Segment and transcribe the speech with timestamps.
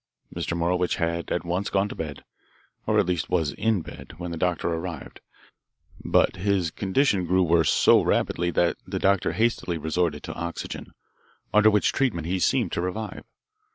[0.35, 0.57] "Mr.
[0.57, 2.23] Morowitch had at once gone to bed,
[2.87, 5.21] or at least was in bed, when the doctor arrived,
[6.03, 10.93] but his condition grew worse so rapidly that the doctor hastily resorted to oxygen,
[11.53, 13.23] under which treatment he seemed to revive.